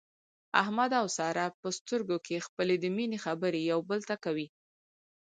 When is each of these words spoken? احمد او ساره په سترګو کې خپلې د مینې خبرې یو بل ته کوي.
احمد 0.61 0.91
او 1.01 1.07
ساره 1.17 1.45
په 1.59 1.67
سترګو 1.77 2.17
کې 2.25 2.45
خپلې 2.47 2.75
د 2.79 2.85
مینې 2.95 3.17
خبرې 3.25 3.61
یو 3.71 3.79
بل 3.89 3.99
ته 4.09 4.15
کوي. 4.23 4.47